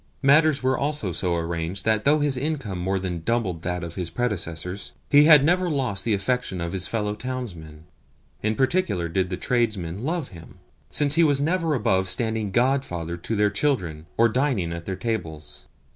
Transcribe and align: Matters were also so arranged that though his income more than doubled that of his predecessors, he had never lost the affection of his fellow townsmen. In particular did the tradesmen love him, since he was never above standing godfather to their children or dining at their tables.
Matters 0.23 0.63
were 0.63 0.75
also 0.75 1.11
so 1.11 1.35
arranged 1.35 1.85
that 1.85 2.05
though 2.05 2.21
his 2.21 2.35
income 2.35 2.79
more 2.79 2.97
than 2.97 3.21
doubled 3.21 3.61
that 3.61 3.83
of 3.83 3.93
his 3.93 4.09
predecessors, 4.09 4.93
he 5.11 5.25
had 5.25 5.45
never 5.45 5.69
lost 5.69 6.03
the 6.05 6.15
affection 6.15 6.59
of 6.59 6.71
his 6.71 6.87
fellow 6.87 7.13
townsmen. 7.13 7.83
In 8.41 8.55
particular 8.55 9.07
did 9.07 9.29
the 9.29 9.37
tradesmen 9.37 10.03
love 10.03 10.29
him, 10.29 10.57
since 10.89 11.13
he 11.13 11.23
was 11.23 11.39
never 11.39 11.75
above 11.75 12.09
standing 12.09 12.49
godfather 12.49 13.15
to 13.15 13.35
their 13.35 13.51
children 13.51 14.07
or 14.17 14.27
dining 14.27 14.73
at 14.73 14.85
their 14.85 14.95
tables. 14.95 15.67